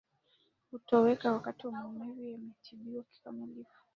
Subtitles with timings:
[0.71, 3.81] hutoweka wakati maumivu yametibiwa kikamilifu